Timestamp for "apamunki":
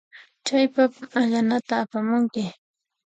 1.83-2.43